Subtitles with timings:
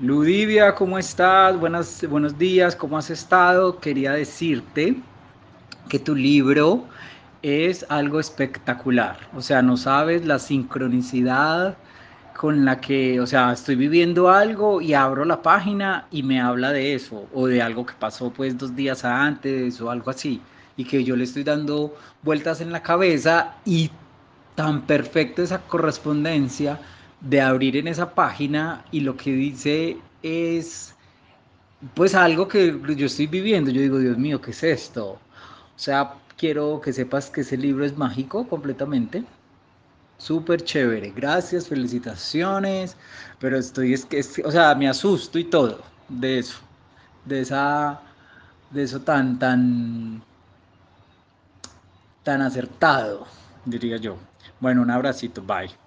[0.00, 1.56] Ludivia, ¿cómo estás?
[1.56, 3.78] Buenas, buenos días, ¿cómo has estado?
[3.78, 4.96] Quería decirte
[5.88, 6.84] que tu libro
[7.42, 9.16] es algo espectacular.
[9.36, 11.76] O sea, no sabes la sincronicidad
[12.36, 16.72] con la que, o sea, estoy viviendo algo y abro la página y me habla
[16.72, 20.40] de eso, o de algo que pasó pues dos días antes o algo así,
[20.76, 23.92] y que yo le estoy dando vueltas en la cabeza y
[24.56, 26.80] tan perfecta esa correspondencia
[27.20, 30.94] de abrir en esa página y lo que dice es
[31.94, 33.70] pues algo que yo estoy viviendo.
[33.70, 35.12] Yo digo, Dios mío, ¿qué es esto?
[35.12, 35.18] O
[35.78, 39.24] sea, quiero que sepas que ese libro es mágico completamente.
[40.18, 41.10] Súper chévere.
[41.10, 42.96] Gracias, felicitaciones.
[43.38, 46.58] Pero estoy, es que, o sea, me asusto y todo de eso.
[47.24, 48.00] De esa,
[48.70, 50.22] de eso tan, tan,
[52.22, 53.26] tan acertado,
[53.64, 54.16] diría yo.
[54.60, 55.42] Bueno, un abracito.
[55.42, 55.83] Bye.